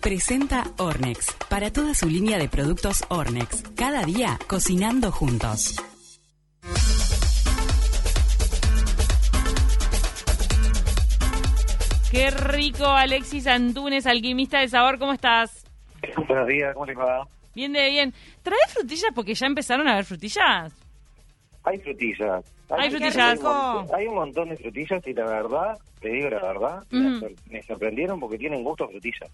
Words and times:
Presenta 0.00 0.62
Ornex. 0.78 1.36
Para 1.48 1.72
toda 1.72 1.92
su 1.92 2.08
línea 2.08 2.38
de 2.38 2.48
productos 2.48 3.04
Ornex. 3.08 3.64
Cada 3.74 4.04
día 4.04 4.38
cocinando 4.46 5.10
juntos. 5.10 5.74
Qué 12.12 12.30
rico, 12.30 12.86
Alexis 12.86 13.46
Antunes, 13.48 14.06
alquimista 14.06 14.60
de 14.60 14.68
sabor, 14.68 14.98
¿cómo 14.98 15.12
estás? 15.12 15.64
Buenos 16.28 16.46
días, 16.46 16.72
¿cómo 16.74 16.86
les 16.86 16.96
va? 16.96 17.26
Bien 17.54 17.72
de 17.72 17.90
bien. 17.90 18.14
¿Trae 18.42 18.58
frutillas 18.68 19.10
porque 19.14 19.34
ya 19.34 19.46
empezaron 19.46 19.88
a 19.88 19.92
haber 19.94 20.04
frutillas? 20.04 20.72
Hay 21.68 21.78
frutillas. 21.78 22.44
Hay 22.70 22.90
frutillas. 22.90 23.16
Hay 23.16 23.36
un, 23.38 23.42
montón, 23.44 23.96
hay 23.96 24.06
un 24.06 24.14
montón 24.14 24.48
de 24.50 24.56
frutillas 24.56 25.06
y 25.06 25.12
la 25.14 25.24
verdad, 25.24 25.78
te 26.00 26.08
digo 26.08 26.30
la 26.30 26.42
verdad, 26.42 26.84
me 26.90 27.08
Ujú. 27.10 27.20
sor- 27.20 27.32
me 27.50 27.62
sorprendieron 27.62 28.20
porque 28.20 28.38
tienen 28.38 28.62
gusto 28.64 28.84
a 28.84 28.88
frutilla. 28.88 29.26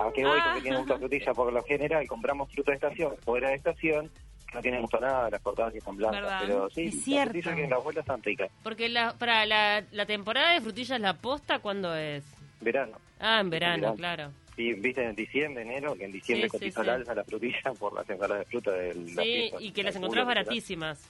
¿A 0.00 0.12
qué 0.12 0.24
voy 0.24 0.38
Ah. 0.40 0.44
porque 0.48 0.62
tienen 0.62 0.80
gusto 0.80 0.94
a 0.94 0.98
frutilla? 0.98 1.32
Por 1.34 1.52
lo 1.52 1.62
general 1.64 2.06
compramos 2.08 2.50
fruta 2.52 2.72
de 2.72 2.76
estación, 2.76 3.16
fuera 3.24 3.48
de 3.50 3.54
estación, 3.56 4.10
no 4.54 4.60
tienen 4.60 4.80
gusto 4.82 4.96
a 4.98 5.00
nada, 5.00 5.30
las 5.30 5.40
cortadas 5.40 5.72
que 5.72 5.78
están 5.78 5.96
blancas. 5.96 6.20
Verdad. 6.22 6.40
Pero 6.42 6.70
sí, 6.70 6.84
Es 6.86 6.94
las 6.96 7.04
cierto. 7.04 7.30
frutillas 7.32 7.54
que 7.56 7.64
en 7.64 7.70
las 7.70 7.84
vueltas 7.84 8.02
están 8.02 8.22
ricas. 8.22 8.50
Porque 8.62 8.88
la, 8.88 9.12
para 9.18 9.46
la, 9.46 9.84
la 9.92 10.06
temporada 10.06 10.52
de 10.54 10.60
frutillas, 10.60 11.00
¿la 11.00 11.14
posta 11.14 11.58
cuándo 11.60 11.94
es? 11.96 12.24
Verano. 12.60 12.96
Ah, 13.20 13.40
en 13.40 13.50
verano, 13.50 13.76
Verano. 13.94 13.96
claro. 13.96 14.30
Y 14.56 14.74
viste 14.74 15.02
en 15.02 15.14
diciembre, 15.14 15.62
enero, 15.62 15.94
que 15.94 16.04
en 16.04 16.12
diciembre 16.12 16.48
Sí, 16.48 16.50
sí, 16.50 16.58
cotiza 16.58 16.82
sí. 16.82 16.88
al 16.90 16.96
alza 16.96 17.14
la 17.14 17.24
frutilla 17.24 17.72
por 17.78 17.94
las 17.94 18.10
ensaladas 18.10 18.44
de 18.44 18.50
fruta 18.50 18.72
del 18.72 19.14
la 19.14 19.22
Sí, 19.22 19.50
y 19.60 19.70
que 19.70 19.82
las 19.84 19.96
encontrás 19.96 20.26
baratísimas. 20.26 21.08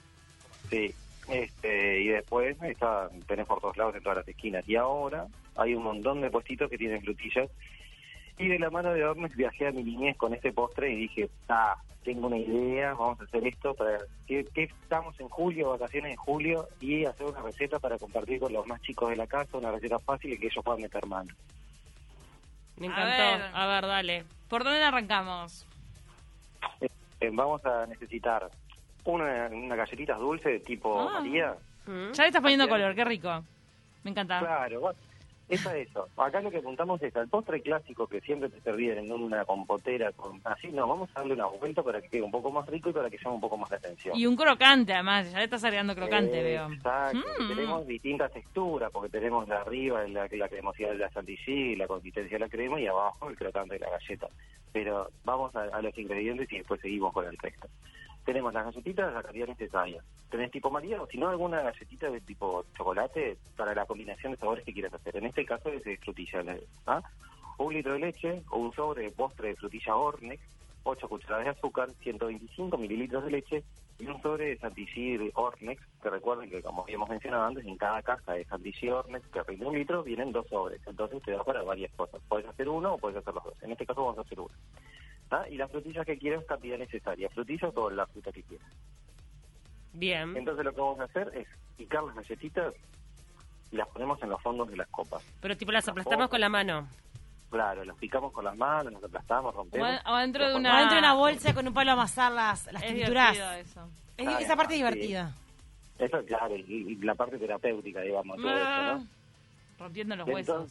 Sí, 0.70 0.94
este, 1.28 2.00
y 2.00 2.08
después 2.08 2.56
está, 2.62 3.10
tenés 3.26 3.46
por 3.46 3.60
todos 3.60 3.76
lados 3.76 3.94
en 3.96 4.02
todas 4.02 4.18
las 4.18 4.28
esquinas. 4.28 4.66
Y 4.68 4.76
ahora 4.76 5.26
hay 5.56 5.74
un 5.74 5.82
montón 5.82 6.20
de 6.20 6.30
puestitos 6.30 6.70
que 6.70 6.78
tienen 6.78 7.02
frutillas. 7.02 7.50
Y 8.38 8.48
de 8.48 8.58
la 8.58 8.70
mano 8.70 8.92
de 8.94 9.04
Ormes 9.04 9.36
viajé 9.36 9.66
a 9.66 9.72
mi 9.72 9.82
niñez 9.82 10.16
con 10.16 10.32
este 10.32 10.52
postre 10.52 10.90
y 10.90 10.96
dije, 10.96 11.28
ah, 11.50 11.76
tengo 12.04 12.28
una 12.28 12.38
idea, 12.38 12.94
vamos 12.94 13.20
a 13.20 13.24
hacer 13.24 13.46
esto 13.46 13.74
para 13.74 13.98
que, 14.26 14.44
que 14.46 14.62
estamos 14.62 15.18
en 15.20 15.28
julio, 15.28 15.70
vacaciones 15.70 16.12
en 16.12 16.16
julio, 16.16 16.66
y 16.80 17.04
hacer 17.04 17.26
una 17.26 17.42
receta 17.42 17.78
para 17.78 17.98
compartir 17.98 18.40
con 18.40 18.52
los 18.54 18.66
más 18.66 18.80
chicos 18.80 19.10
de 19.10 19.16
la 19.16 19.26
casa, 19.26 19.58
una 19.58 19.70
receta 19.70 19.98
fácil 19.98 20.32
y 20.32 20.38
que 20.38 20.46
ellos 20.46 20.64
puedan 20.64 20.80
meter 20.80 21.04
mano. 21.06 21.34
Me 22.78 22.86
A 22.86 22.90
encantó. 22.90 23.10
ver. 23.10 23.50
A 23.52 23.66
ver, 23.66 23.86
dale. 23.86 24.24
¿Por 24.48 24.64
dónde 24.64 24.82
arrancamos? 24.82 25.66
Eh, 27.20 27.30
vamos 27.30 27.62
a 27.66 27.86
necesitar 27.86 28.50
una, 29.04 29.48
una 29.52 29.76
galletitas 29.76 30.18
dulce 30.18 30.50
de 30.50 30.60
tipo 30.60 30.98
Ah. 31.00 31.20
María. 31.20 31.54
¿Mm? 31.86 32.12
Ya 32.12 32.22
le 32.22 32.28
estás 32.28 32.42
poniendo 32.42 32.68
color, 32.68 32.94
qué 32.94 33.04
rico. 33.04 33.42
Me 34.04 34.10
encanta. 34.10 34.38
Claro, 34.40 34.80
bueno, 34.80 34.98
es 35.48 35.66
a 35.66 35.76
eso. 35.76 36.06
Acá 36.16 36.40
lo 36.40 36.50
que 36.50 36.58
apuntamos 36.58 37.02
es 37.02 37.14
al 37.16 37.28
postre 37.28 37.60
clásico 37.60 38.06
que 38.06 38.20
siempre 38.20 38.48
te 38.48 38.60
servían 38.60 38.98
en 38.98 39.12
una 39.12 39.44
compotera 39.44 40.12
con 40.12 40.40
así, 40.44 40.68
no, 40.68 40.86
vamos 40.86 41.10
a 41.14 41.20
darle 41.20 41.34
una 41.34 41.46
vuelta 41.46 41.82
para 41.82 42.00
que 42.00 42.08
quede 42.08 42.22
un 42.22 42.30
poco 42.30 42.52
más 42.52 42.66
rico 42.68 42.90
y 42.90 42.92
para 42.92 43.10
que 43.10 43.18
llame 43.18 43.34
un 43.34 43.40
poco 43.40 43.56
más 43.58 43.70
la 43.70 43.78
atención. 43.78 44.16
Y 44.16 44.26
un 44.26 44.36
crocante, 44.36 44.94
además. 44.94 45.30
Ya 45.32 45.38
le 45.38 45.44
estás 45.44 45.64
agregando 45.64 45.94
crocante, 45.96 46.38
Eh, 46.40 46.42
veo. 46.44 46.70
Exacto, 46.72 47.18
Mm. 47.40 47.48
tenemos 47.48 47.86
distintas 47.86 48.32
texturas, 48.32 48.90
porque 48.92 49.08
tenemos 49.10 49.46
de 49.48 49.54
arriba 49.56 50.06
la, 50.06 50.28
la 50.30 50.48
cremosidad 50.48 50.90
de 50.90 50.98
la 50.98 51.10
chantilly, 51.10 51.76
la 51.76 51.86
consistencia 51.88 52.36
de 52.38 52.44
la 52.44 52.48
crema 52.48 52.80
y 52.80 52.86
abajo 52.86 53.28
el 53.28 53.36
crocante 53.36 53.74
de 53.74 53.80
la 53.80 53.90
galleta. 53.90 54.28
Pero 54.72 55.08
vamos 55.24 55.54
a, 55.56 55.62
a 55.64 55.82
los 55.82 55.98
ingredientes 55.98 56.50
y 56.52 56.58
después 56.58 56.80
seguimos 56.80 57.12
con 57.12 57.26
el 57.26 57.36
resto. 57.36 57.68
Tenemos 58.24 58.52
las 58.52 58.64
galletitas 58.66 59.08
de 59.08 59.14
la 59.14 59.22
cantidad 59.22 59.46
necesaria. 59.46 60.02
Tenés 60.30 60.50
tipo 60.50 60.70
María 60.70 61.02
o 61.02 61.06
si 61.06 61.18
no 61.18 61.28
alguna 61.28 61.62
galletita 61.62 62.10
de 62.10 62.20
tipo 62.20 62.64
chocolate 62.76 63.36
para 63.56 63.74
la 63.74 63.86
combinación 63.86 64.32
de 64.32 64.38
sabores 64.38 64.64
que 64.64 64.72
quieras 64.72 64.94
hacer. 64.94 65.16
En 65.16 65.26
este 65.26 65.44
caso 65.44 65.70
es 65.70 65.82
de 65.84 65.96
frutilla. 65.96 66.44
¿ah? 66.86 67.02
Un 67.58 67.74
litro 67.74 67.94
de 67.94 67.98
leche 67.98 68.42
o 68.50 68.58
un 68.58 68.72
sobre 68.72 69.04
de 69.04 69.10
postre 69.10 69.48
de 69.48 69.56
frutilla 69.56 69.96
Ornex, 69.96 70.42
8 70.84 71.08
cucharadas 71.08 71.44
de 71.44 71.50
azúcar, 71.50 71.90
125 72.02 72.76
mililitros 72.78 73.24
de 73.24 73.30
leche 73.30 73.64
y 74.00 74.06
un 74.06 74.20
sobre 74.22 74.46
de 74.46 74.58
Santilly 74.58 75.18
de 75.18 75.30
Ornex, 75.34 75.82
que 76.02 76.10
recuerden 76.10 76.48
que 76.48 76.62
como 76.62 76.82
habíamos 76.82 77.08
mencionado 77.08 77.44
antes, 77.44 77.66
en 77.66 77.76
cada 77.76 78.02
caja 78.02 78.32
de 78.32 78.44
Santilly 78.44 78.90
Ornex 78.90 79.26
que 79.28 79.42
rinde 79.42 79.66
un 79.66 79.74
litro 79.74 80.02
vienen 80.02 80.32
dos 80.32 80.46
sobres, 80.48 80.80
entonces 80.86 81.22
te 81.22 81.32
da 81.32 81.44
para 81.44 81.62
varias 81.62 81.92
cosas. 81.92 82.20
Puedes 82.28 82.46
hacer 82.46 82.68
uno 82.68 82.94
o 82.94 82.98
puedes 82.98 83.18
hacer 83.18 83.34
los 83.34 83.44
dos. 83.44 83.62
En 83.62 83.72
este 83.72 83.86
caso 83.86 84.02
vamos 84.02 84.18
a 84.18 84.22
hacer 84.22 84.40
uno. 84.40 84.54
¿Ah? 85.30 85.44
Y 85.48 85.56
las 85.56 85.70
frutillas 85.70 86.04
que 86.04 86.18
quieras, 86.18 86.44
cantidad 86.46 86.76
necesaria. 86.78 87.28
Frutillas 87.30 87.64
o 87.64 87.72
toda 87.72 87.92
la 87.92 88.06
fruta 88.06 88.32
que 88.32 88.42
quieras. 88.42 88.68
Bien. 89.92 90.36
Entonces 90.36 90.64
lo 90.64 90.72
que 90.74 90.80
vamos 90.80 91.00
a 91.00 91.04
hacer 91.04 91.30
es 91.34 91.46
picar 91.76 92.02
las 92.04 92.14
galletitas 92.16 92.74
y 93.72 93.76
las 93.76 93.88
ponemos 93.88 94.20
en 94.22 94.28
los 94.30 94.42
fondos 94.42 94.68
de 94.68 94.76
las 94.76 94.88
copas. 94.88 95.22
Pero 95.40 95.56
tipo 95.56 95.72
las 95.72 95.86
aplastamos 95.88 96.28
con 96.28 96.40
la 96.40 96.48
mano. 96.48 96.88
Claro, 97.50 97.84
las 97.84 97.96
picamos 97.96 98.32
con 98.32 98.44
las 98.44 98.56
manos, 98.56 98.92
las 98.92 99.02
aplastamos, 99.02 99.54
rompemos. 99.54 99.88
o 100.06 100.08
adentro 100.10 100.48
de 100.48 100.54
una- 100.54 100.74
O 100.74 100.78
dentro 100.78 100.94
de 100.94 100.98
una 101.00 101.14
bolsa 101.14 101.52
con 101.54 101.66
un 101.66 101.74
palo 101.74 101.90
a 101.90 101.94
amasar 101.94 102.30
las, 102.32 102.72
las 102.72 102.82
Es 102.82 102.88
trituras. 102.94 103.32
divertido 103.32 103.52
eso. 103.52 103.88
Es- 104.16 104.28
Ah, 104.28 104.40
esa 104.40 104.56
parte 104.56 104.74
es 104.74 104.78
sí. 104.78 104.84
divertida. 104.84 105.32
Eso, 105.98 106.24
claro, 106.24 106.56
y, 106.56 106.62
y 106.92 106.94
la 106.96 107.14
parte 107.14 107.38
terapéutica, 107.38 108.00
digamos, 108.02 108.36
todo 108.36 108.48
Ah, 108.50 108.92
eso, 108.96 108.98
¿no? 109.04 109.06
Rompiendo 109.84 110.16
los 110.16 110.28
huesos. 110.28 110.70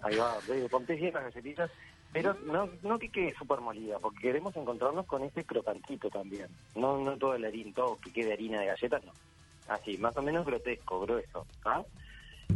Ahí 0.00 0.16
va, 0.16 0.34
ponte 0.70 0.94
bien 0.94 1.12
las 1.12 1.24
galletitas, 1.24 1.70
pero 2.12 2.34
no, 2.46 2.68
no 2.82 2.98
que 2.98 3.10
quede 3.10 3.34
súper 3.34 3.60
molida, 3.60 3.98
porque 3.98 4.20
queremos 4.20 4.56
encontrarnos 4.56 5.06
con 5.06 5.22
ese 5.22 5.44
crocantito 5.44 6.08
también. 6.08 6.48
No, 6.74 6.98
no 6.98 7.16
todo 7.16 7.34
el 7.34 7.44
harina, 7.44 7.72
todo 7.74 7.98
que 8.00 8.12
quede 8.12 8.32
harina 8.32 8.60
de 8.60 8.66
galletas, 8.66 9.04
no. 9.04 9.12
Así, 9.68 9.98
más 9.98 10.16
o 10.16 10.22
menos 10.22 10.46
grotesco, 10.46 11.00
grueso. 11.00 11.46
¿ah? 11.64 11.82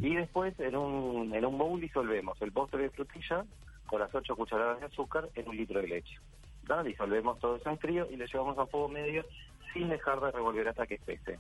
Y 0.01 0.15
después 0.15 0.59
en 0.61 0.77
un, 0.77 1.35
en 1.35 1.45
un 1.45 1.59
bowl 1.59 1.81
disolvemos 1.81 2.41
el 2.41 2.53
postre 2.53 2.83
de 2.83 2.91
frutilla 2.91 3.45
con 3.87 4.01
las 4.01 4.15
8 4.15 4.37
cucharadas 4.37 4.81
de 4.81 4.87
azúcar 4.87 5.29
en 5.35 5.49
un 5.49 5.57
litro 5.57 5.81
de 5.81 5.89
leche. 5.89 6.19
¿tá? 6.67 6.83
Disolvemos 6.83 7.39
todo 7.41 7.57
eso 7.57 7.69
en 7.69 7.79
frío 7.79 8.07
y 8.11 8.17
lo 8.17 8.25
llevamos 8.27 8.57
a 8.57 8.67
fuego 8.67 8.89
medio 8.89 9.25
sin 9.73 9.89
dejar 9.89 10.21
de 10.21 10.31
revolver 10.31 10.69
hasta 10.69 10.87
que 10.87 10.95
espese. 10.95 11.39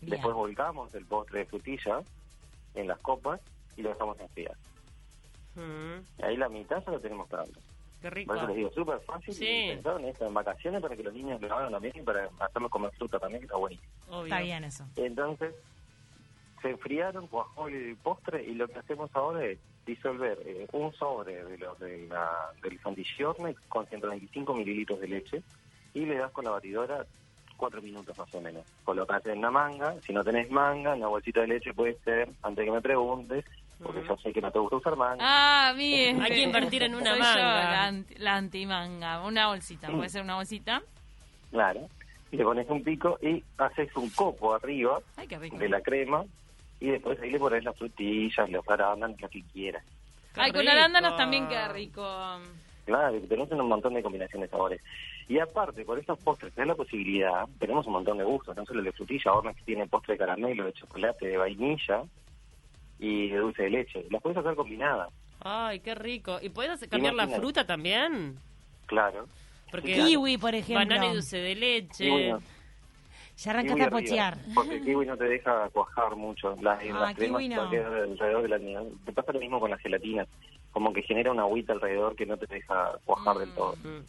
Bien. 0.00 0.10
Después 0.10 0.34
volcamos 0.34 0.94
el 0.94 1.06
postre 1.06 1.40
de 1.40 1.46
frutilla 1.46 2.02
en 2.74 2.86
las 2.86 2.98
copas 2.98 3.40
y 3.76 3.82
lo 3.82 3.88
dejamos 3.90 4.20
enfriar. 4.20 4.56
Mm, 5.56 6.22
Ahí 6.22 6.36
la 6.36 6.48
mitad 6.48 6.82
ya 6.84 6.92
lo 6.92 7.00
tenemos 7.00 7.28
dando. 7.28 7.58
Qué 8.00 8.10
rico. 8.10 8.28
Por 8.28 8.36
eso 8.36 8.46
les 8.46 8.56
digo, 8.56 8.70
súper 8.72 9.00
fácil. 9.00 9.34
Sí. 9.34 9.46
Y 9.46 9.68
pensaron 9.74 10.02
en 10.02 10.08
esto 10.10 10.26
en 10.26 10.34
vacaciones 10.34 10.82
para 10.82 10.96
que 10.96 11.02
los 11.02 11.14
niños 11.14 11.40
lo 11.40 11.54
hagan 11.54 11.72
también 11.72 11.94
y 11.96 12.02
para 12.02 12.28
hacerlo 12.38 12.68
comer 12.68 12.90
fruta 12.92 13.18
también, 13.18 13.40
que 13.40 13.46
está 13.46 13.56
buenísimo. 13.56 13.88
Obvio. 14.08 14.24
Está 14.26 14.40
bien 14.40 14.64
eso. 14.64 14.84
Entonces, 14.96 15.54
se 16.62 16.70
enfriaron, 16.70 17.26
cuajó 17.26 17.68
el 17.68 17.96
postre 17.96 18.44
y 18.44 18.54
lo 18.54 18.68
que 18.68 18.78
hacemos 18.78 19.10
ahora 19.14 19.44
es 19.44 19.58
disolver 19.86 20.38
eh, 20.44 20.66
un 20.72 20.92
sobre 20.92 21.44
de 21.44 21.58
los 21.58 21.78
de 21.78 22.06
la, 22.08 22.50
del 22.62 22.78
Santilliorne 22.80 23.54
con 23.68 23.86
125 23.86 24.54
mililitros 24.54 25.00
de 25.00 25.08
leche 25.08 25.42
y 25.94 26.04
le 26.04 26.16
das 26.16 26.32
con 26.32 26.44
la 26.44 26.50
batidora 26.50 27.06
cuatro 27.56 27.80
minutos 27.80 28.16
más 28.18 28.34
o 28.34 28.40
menos. 28.40 28.64
Colocate 28.84 29.32
en 29.32 29.38
una 29.38 29.50
manga, 29.50 29.94
si 30.02 30.12
no 30.12 30.22
tenés 30.22 30.50
manga, 30.50 30.94
una 30.94 31.06
bolsita 31.06 31.40
de 31.40 31.48
leche 31.48 31.72
puede 31.72 31.96
ser, 32.04 32.28
antes 32.42 32.64
que 32.64 32.70
me 32.70 32.82
preguntes, 32.82 33.44
porque 33.82 34.02
yo 34.06 34.16
sé 34.18 34.32
que 34.32 34.40
no 34.40 34.50
te 34.50 34.58
gusta 34.58 34.76
usar 34.76 34.96
manga. 34.96 35.16
Ah, 35.20 35.72
bien. 35.76 36.20
Hay 36.22 36.30
que 36.30 36.42
invertir 36.42 36.82
en 36.82 36.94
una 36.94 37.10
Soy 37.10 37.18
yo, 37.18 37.24
manga. 37.24 37.70
la, 37.70 37.84
anti, 37.84 38.14
la 38.16 38.34
antimanga. 38.36 39.22
Una 39.24 39.48
bolsita. 39.48 39.90
Puede 39.90 40.08
ser 40.08 40.22
una 40.22 40.36
bolsita. 40.36 40.82
Claro. 41.50 41.88
Y 42.30 42.36
le 42.36 42.44
pones 42.44 42.68
un 42.68 42.82
pico 42.82 43.18
y 43.22 43.42
haces 43.58 43.94
un 43.96 44.10
copo 44.10 44.54
arriba 44.54 44.98
Ay, 45.16 45.26
de 45.28 45.68
la 45.68 45.80
crema 45.80 46.24
y 46.80 46.88
después 46.90 47.20
ahí 47.20 47.30
le 47.30 47.38
pones 47.38 47.64
las 47.64 47.76
frutillas, 47.76 48.50
los 48.50 48.68
arándanos, 48.68 49.20
lo 49.20 49.28
que 49.28 49.42
quieras. 49.52 49.84
Qué 50.34 50.40
Ay, 50.40 50.50
con 50.50 50.60
rico. 50.60 50.72
arándanos 50.72 51.16
también 51.16 51.48
queda 51.48 51.68
rico. 51.68 52.02
Claro, 52.84 53.20
tenés 53.28 53.50
un 53.50 53.68
montón 53.68 53.94
de 53.94 54.02
combinaciones 54.02 54.48
de 54.48 54.56
sabores. 54.56 54.80
Y 55.28 55.38
aparte, 55.38 55.84
por 55.84 55.98
estos 55.98 56.18
postres, 56.18 56.52
tenés 56.52 56.68
la 56.68 56.74
posibilidad, 56.74 57.46
tenemos 57.58 57.86
un 57.86 57.94
montón 57.94 58.18
de 58.18 58.24
gustos, 58.24 58.56
no 58.56 58.64
solo 58.64 58.78
el 58.80 58.84
de 58.86 58.92
frutilla, 58.92 59.30
ahora 59.32 59.52
que 59.54 59.62
tiene 59.62 59.86
postre 59.86 60.14
de 60.14 60.18
caramelo, 60.18 60.64
de 60.64 60.72
chocolate, 60.72 61.26
de 61.26 61.36
vainilla 61.36 62.02
y 62.98 63.28
de 63.28 63.38
dulce 63.38 63.62
de 63.64 63.70
leche. 63.70 64.06
Las 64.10 64.22
puedes 64.22 64.38
hacer 64.38 64.54
combinadas, 64.54 65.10
Ay, 65.40 65.80
qué 65.80 65.94
rico. 65.94 66.38
¿Y 66.42 66.48
puedes 66.48 66.80
cambiar 66.88 67.14
la 67.14 67.28
fruta 67.28 67.66
también? 67.66 68.36
claro. 68.86 69.26
Porque 69.70 69.94
Kiwi, 69.94 70.38
por 70.38 70.54
ejemplo. 70.54 70.76
banana 70.86 71.06
y 71.10 71.14
dulce 71.14 71.38
de 71.38 71.54
leche. 71.56 72.32
Ya 73.38 73.50
arrancaste 73.50 73.82
a 73.82 73.90
pochear. 73.90 74.38
Porque 74.54 74.76
el 74.76 74.84
kiwi 74.84 75.04
no 75.04 75.16
te 75.16 75.24
deja 75.24 75.68
cuajar 75.70 76.16
mucho. 76.16 76.56
Las, 76.62 76.80
Ah, 76.80 76.84
las 77.00 77.14
cremas 77.16 77.42
no. 77.48 77.62
alrededor 77.62 78.42
de 78.42 78.48
la 78.48 78.58
niña. 78.58 78.80
Te 79.04 79.12
pasa 79.12 79.32
lo 79.32 79.40
mismo 79.40 79.60
con 79.60 79.70
las 79.70 79.80
gelatinas. 79.80 80.26
Como 80.70 80.92
que 80.92 81.02
genera 81.02 81.32
una 81.32 81.42
agüita 81.42 81.74
alrededor 81.74 82.16
que 82.16 82.24
no 82.24 82.36
te 82.38 82.46
deja 82.46 82.92
cuajar 83.04 83.36
del 83.38 83.50
todo. 83.50 83.74
Mm. 83.84 84.04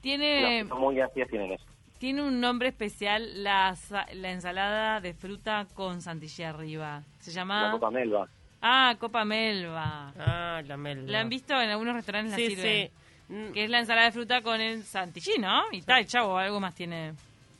Tiene, 0.00 0.40
Las 0.40 0.50
que 0.64 0.68
son 0.70 0.80
muy 0.80 1.00
ácidas 1.00 1.28
tienen 1.28 1.52
eso. 1.52 1.64
Tiene 2.02 2.20
un 2.20 2.40
nombre 2.40 2.66
especial 2.66 3.44
la, 3.44 3.76
sa- 3.76 4.06
la 4.12 4.32
ensalada 4.32 5.00
de 5.00 5.14
fruta 5.14 5.68
con 5.72 6.02
santillé 6.02 6.46
arriba. 6.46 7.04
Se 7.20 7.30
La 7.30 7.34
llama... 7.36 7.70
copa 7.70 7.90
melva. 7.92 8.28
Ah, 8.60 8.96
Copa 8.98 9.24
Melva. 9.24 10.12
Ah, 10.18 10.62
la 10.64 10.76
melva. 10.76 11.08
¿La 11.12 11.20
han 11.20 11.28
visto 11.28 11.54
en 11.60 11.70
algunos 11.70 11.94
restaurantes? 11.94 12.32
La 12.32 12.36
Sí, 12.38 12.48
sirven. 12.56 12.88
sí. 13.28 13.32
Mm, 13.32 13.52
Que 13.52 13.64
es 13.64 13.70
la 13.70 13.78
ensalada 13.78 14.06
de 14.06 14.12
fruta 14.12 14.42
con 14.42 14.60
el 14.60 14.82
santillí, 14.82 15.38
¿no? 15.38 15.62
Y 15.70 15.82
tal, 15.82 16.04
chavo, 16.06 16.36
algo 16.38 16.58
más 16.58 16.74
tiene. 16.74 17.12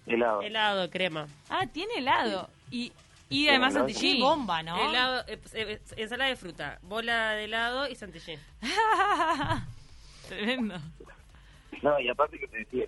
Helado. 0.07 0.43
Helado, 0.43 0.91
crema. 0.91 1.29
Ah, 1.49 1.65
tiene 1.73 1.95
helado. 1.99 2.49
Y, 2.73 2.93
y 3.29 3.49
además 3.49 3.75
helado. 3.75 3.89
santillí. 3.89 4.17
Qué 4.17 4.23
bomba, 4.25 4.63
¿no? 4.65 4.89
Helado, 4.91 5.25
eh, 5.29 5.39
eh, 5.55 5.81
ensalada 5.99 6.31
de 6.31 6.37
fruta, 6.37 6.79
bola 6.83 7.31
de 7.33 7.45
helado 7.45 7.89
y 7.89 7.95
santillé. 7.95 8.41
Tremendo. 10.29 10.77
No, 11.83 11.99
y 12.01 12.09
aparte 12.09 12.39
que 12.41 12.49
te 12.49 12.59
decía, 12.59 12.87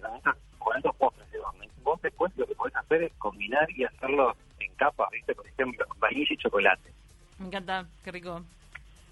con 0.64 0.76
estos 0.76 0.96
postres 0.96 1.30
de 1.30 1.38
Ornex, 1.38 1.72
vos 1.82 2.00
después 2.02 2.32
lo 2.36 2.46
que 2.46 2.54
podés 2.54 2.74
hacer 2.76 3.02
es 3.04 3.12
combinar 3.18 3.70
y 3.70 3.84
hacerlo 3.84 4.34
en 4.58 4.72
capas, 4.76 5.08
¿viste? 5.12 5.34
Por 5.34 5.46
ejemplo, 5.46 5.84
vainilla 5.98 6.32
y 6.34 6.36
chocolate. 6.38 6.90
Me 7.38 7.46
encanta, 7.46 7.86
qué 8.02 8.10
rico. 8.10 8.42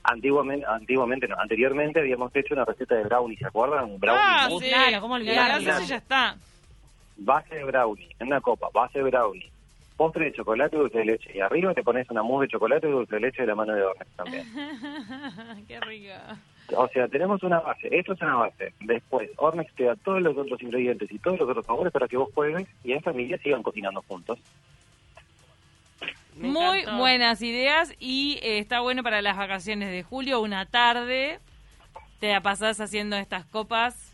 Antiguamente, 0.05 0.67
antiguamente 0.67 1.29
no, 1.29 1.37
anteriormente 1.39 2.01
habíamos 2.01 2.35
hecho 2.35 2.55
una 2.55 2.65
receta 2.65 2.97
de 2.97 3.05
brownie, 3.05 3.37
¿se 3.37 3.47
acuerdan? 3.47 3.85
Un 3.85 4.01
brownie 4.01 4.21
ah, 4.25 4.47
mousse, 4.49 4.65
sí. 4.65 4.71
Claro, 4.71 5.01
¿cómo 5.01 5.17
La 5.19 5.23
olvidarlo? 5.23 5.65
grasa 5.65 5.85
ya 5.85 5.97
está. 5.97 6.37
base 7.19 7.55
de 7.55 7.65
brownie, 7.65 8.09
en 8.19 8.27
una 8.27 8.41
copa, 8.41 8.69
base 8.75 8.99
de 8.99 9.11
brownie, 9.11 9.49
postre 9.97 10.25
de 10.25 10.33
chocolate 10.33 10.75
y 10.75 10.79
dulce 10.81 10.99
de 10.99 11.05
leche, 11.05 11.31
y 11.35 11.41
arriba 11.41 11.73
te 11.75 11.85
pones 11.85 12.09
una 12.11 12.23
mousse 12.23 12.47
de 12.47 12.49
chocolate 12.49 12.89
y 12.89 12.91
dulce 12.91 13.15
de 13.15 13.21
leche 13.21 13.43
de 13.43 13.49
la 13.49 13.55
mano 13.55 13.75
de 13.75 13.85
Ornex 13.85 14.11
también. 14.17 14.45
qué 15.69 15.81
rico. 15.81 16.15
O 16.77 16.89
sea, 16.89 17.07
tenemos 17.09 17.43
una 17.43 17.61
base, 17.61 17.89
esto 17.91 18.13
es 18.15 18.21
una 18.23 18.37
base. 18.37 18.73
Después, 18.81 19.29
Ornex 19.37 19.75
te 19.75 19.85
da 19.85 19.97
todos 19.97 20.23
los 20.23 20.37
otros 20.37 20.63
ingredientes 20.63 21.11
y 21.13 21.19
todos 21.19 21.39
los 21.41 21.49
otros 21.49 21.67
sabores 21.67 21.93
para 21.93 22.09
que 22.09 22.17
vos 22.17 22.31
juegues 22.35 22.67
y 22.85 22.93
en 22.93 23.03
familia 23.03 23.37
sigan 23.39 23.63
cocinando 23.63 24.03
juntos. 24.09 24.39
Me 26.37 26.49
Muy 26.49 26.79
encantó. 26.81 26.99
buenas 26.99 27.43
ideas 27.43 27.93
y 27.99 28.39
eh, 28.43 28.59
está 28.59 28.81
bueno 28.81 29.03
para 29.03 29.21
las 29.21 29.37
vacaciones 29.37 29.91
de 29.91 30.03
julio, 30.03 30.41
una 30.41 30.65
tarde. 30.67 31.39
Te 32.21 32.31
la 32.33 32.41
pasás 32.41 32.81
haciendo 32.81 33.17
estas 33.17 33.45
copas. 33.47 34.13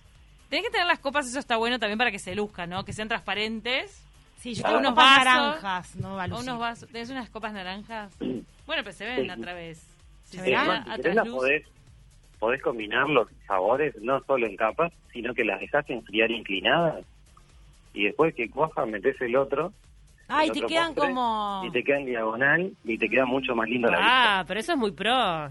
Tenés 0.48 0.64
que 0.66 0.70
tener 0.72 0.86
las 0.86 0.98
copas, 0.98 1.26
eso 1.28 1.38
está 1.38 1.56
bueno 1.58 1.78
también 1.78 1.98
para 1.98 2.10
que 2.10 2.18
se 2.18 2.34
luzcan, 2.34 2.70
¿no? 2.70 2.84
Que 2.84 2.92
sean 2.92 3.06
transparentes. 3.08 4.02
Sí, 4.38 4.54
yo 4.54 4.62
tengo 4.64 4.78
unos 4.78 4.94
vasos. 4.94 5.24
naranjas, 5.26 5.96
no 5.96 6.16
va 6.16 6.24
unos 6.26 6.58
vasos. 6.58 6.88
¿Tenés 6.88 7.10
unas 7.10 7.28
copas 7.30 7.52
naranjas? 7.52 8.12
Bueno, 8.18 8.82
pero 8.82 8.92
se 8.92 9.04
ven 9.04 9.30
a 9.30 9.36
través. 9.36 9.78
Si 10.24 10.36
¿Se 10.38 10.44
se 10.44 10.50
verán? 10.50 10.66
ve 10.68 10.74
Es 10.74 10.86
más, 10.86 10.98
a 10.98 11.02
trasluz. 11.02 11.34
podés, 11.34 11.62
podés 12.38 12.62
combinar 12.62 13.08
los 13.08 13.28
sabores 13.46 13.94
no 14.00 14.20
solo 14.24 14.46
en 14.46 14.56
capas, 14.56 14.92
sino 15.12 15.34
que 15.34 15.44
las 15.44 15.60
dejás 15.60 15.88
enfriar 15.90 16.30
inclinadas 16.30 17.04
y 17.92 18.04
después 18.04 18.34
que 18.34 18.50
cuajan 18.50 18.90
metés 18.90 19.20
el 19.20 19.36
otro. 19.36 19.72
Ay, 20.28 20.48
el 20.48 20.52
te 20.52 20.58
otro 20.58 20.68
quedan 20.68 20.94
postre, 20.94 21.08
como... 21.08 21.62
Y 21.66 21.70
te 21.70 21.82
queda 21.82 21.98
en 21.98 22.06
diagonal 22.06 22.72
y 22.84 22.98
te 22.98 23.08
queda 23.08 23.24
mucho 23.26 23.54
más 23.54 23.68
lindo 23.68 23.90
la 23.90 23.98
vista. 23.98 24.40
Ah, 24.40 24.44
pero 24.46 24.60
eso 24.60 24.72
es 24.72 24.78
muy 24.78 24.92
pro. 24.92 25.48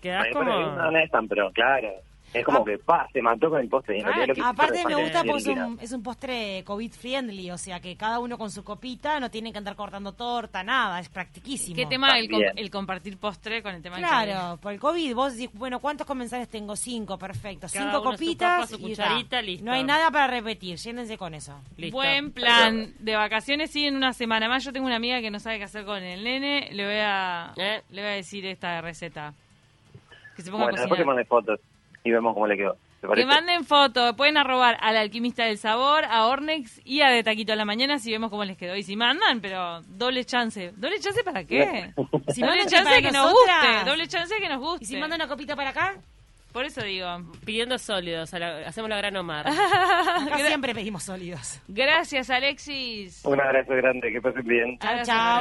Quedás 0.00 0.26
Ay, 0.26 0.32
como... 0.32 0.50
No, 0.50 0.90
no 0.90 0.98
es 0.98 1.10
tan 1.10 1.28
pero, 1.28 1.50
claro. 1.52 1.88
Es 2.34 2.44
como 2.44 2.58
Ah. 2.60 2.64
que, 2.66 2.78
pa, 2.78 3.08
se 3.12 3.22
mató 3.22 3.48
con 3.48 3.60
el 3.60 3.68
postre. 3.68 4.02
Ah, 4.04 4.26
lo 4.26 4.34
que 4.34 4.40
Aparte 4.42 4.84
me 4.84 4.94
gusta 4.94 5.22
porque 5.24 5.38
es 5.38 5.46
un, 5.46 5.78
es 5.80 5.92
un 5.92 6.02
postre 6.02 6.62
COVID 6.64 6.92
friendly, 6.92 7.50
o 7.50 7.56
sea 7.56 7.80
que 7.80 7.96
cada 7.96 8.18
uno 8.18 8.36
con 8.36 8.50
su 8.50 8.62
copita 8.62 9.18
no 9.20 9.30
tiene 9.30 9.52
que 9.52 9.58
andar 9.58 9.74
cortando 9.76 10.12
torta, 10.12 10.62
nada, 10.62 11.00
es 11.00 11.08
practiquísimo. 11.08 11.76
¿Qué 11.76 11.86
tema 11.86 12.18
el, 12.18 12.28
el 12.56 12.70
compartir 12.70 13.16
postre 13.16 13.62
con 13.62 13.74
el 13.74 13.80
tema 13.82 13.96
del 13.96 14.04
Claro, 14.06 14.58
por 14.58 14.72
el 14.72 14.80
COVID 14.80 15.14
vos 15.14 15.32
decís, 15.34 15.50
bueno, 15.54 15.78
¿cuántos 15.80 16.06
comensales 16.06 16.48
tengo? 16.48 16.76
Cinco, 16.76 17.16
perfecto. 17.16 17.68
Cada 17.72 17.84
Cinco 17.92 17.98
su 17.98 18.10
copitas 18.10 18.54
copa, 18.56 18.66
su 18.66 18.76
y 18.76 18.90
cucharita, 18.90 19.36
ta. 19.36 19.42
listo. 19.42 19.64
No 19.64 19.72
hay 19.72 19.84
nada 19.84 20.10
para 20.10 20.26
repetir, 20.26 20.76
llénense 20.76 21.16
con 21.16 21.32
eso. 21.32 21.58
Listo. 21.76 21.96
Buen 21.96 22.32
plan 22.32 22.92
de 22.98 23.14
vacaciones, 23.16 23.70
sí, 23.70 23.86
en 23.86 23.96
una 23.96 24.12
semana 24.12 24.48
más. 24.48 24.64
Yo 24.64 24.72
tengo 24.72 24.86
una 24.86 24.96
amiga 24.96 25.20
que 25.20 25.30
no 25.30 25.38
sabe 25.40 25.58
qué 25.58 25.64
hacer 25.64 25.84
con 25.84 26.02
el 26.02 26.22
nene. 26.22 26.68
Le 26.72 26.84
voy 26.84 26.98
a, 27.00 27.52
¿Eh? 27.56 27.82
le 27.90 28.02
voy 28.02 28.10
a 28.10 28.14
decir 28.14 28.44
esta 28.46 28.80
receta. 28.80 29.32
Que 30.34 30.42
se 30.42 30.50
ponga 30.50 30.64
Bueno, 30.64 30.76
a 30.78 30.80
después 30.82 31.16
te 31.16 31.24
fotos 31.24 31.60
y 32.06 32.12
vemos 32.12 32.34
cómo 32.34 32.46
le 32.46 32.56
quedó. 32.56 32.76
¿Te 33.00 33.08
Que 33.08 33.26
manden 33.26 33.64
fotos. 33.64 34.14
Pueden 34.16 34.38
arrobar 34.38 34.78
al 34.80 34.96
Alquimista 34.96 35.44
del 35.44 35.58
Sabor, 35.58 36.04
a 36.06 36.26
Ornex 36.26 36.80
y 36.84 37.02
a 37.02 37.08
De 37.10 37.22
Taquito 37.22 37.52
a 37.52 37.56
la 37.56 37.64
Mañana 37.66 37.98
si 37.98 38.10
vemos 38.10 38.30
cómo 38.30 38.44
les 38.44 38.56
quedó. 38.56 38.74
Y 38.74 38.82
si 38.82 38.96
mandan, 38.96 39.40
pero 39.40 39.82
doble 39.82 40.24
chance. 40.24 40.72
¿Doble 40.76 40.98
chance 40.98 41.22
para 41.22 41.44
qué? 41.44 41.92
Si 42.28 42.40
doble 42.40 42.56
mandan 42.62 42.68
chance 42.68 42.84
para 42.84 43.02
que 43.02 43.10
nos 43.12 43.30
guste. 43.32 43.84
Doble 43.90 44.08
chance 44.08 44.34
que 44.40 44.48
nos 44.48 44.58
guste. 44.60 44.84
¿Y 44.84 44.86
si 44.86 44.96
manda 44.96 45.14
una 45.16 45.28
copita 45.28 45.54
para 45.54 45.70
acá? 45.70 45.94
Por 46.52 46.64
eso 46.64 46.80
digo. 46.82 47.06
Pidiendo 47.44 47.76
sólidos, 47.78 48.32
a 48.32 48.38
la- 48.38 48.58
hacemos 48.66 48.88
la 48.88 48.96
gran 48.96 49.14
Omar. 49.16 49.46
Acá 49.46 50.38
siempre 50.46 50.74
pedimos 50.74 51.02
sólidos. 51.02 51.60
Gracias, 51.68 52.30
Alexis. 52.30 53.22
Un 53.26 53.38
abrazo 53.38 53.74
grande, 53.74 54.10
que 54.10 54.22
pasen 54.22 54.46
bien. 54.46 54.78
Chao, 54.78 54.96
chao. 55.04 55.40